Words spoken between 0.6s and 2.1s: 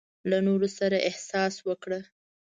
سره احسان وکړه.